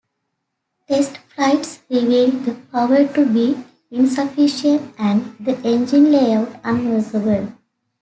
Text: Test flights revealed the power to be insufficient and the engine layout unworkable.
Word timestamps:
Test 0.87 1.17
flights 1.35 1.81
revealed 1.87 2.45
the 2.45 2.53
power 2.71 3.07
to 3.09 3.23
be 3.31 3.63
insufficient 3.91 4.95
and 4.97 5.35
the 5.39 5.55
engine 5.61 6.11
layout 6.11 6.59
unworkable. 6.63 7.51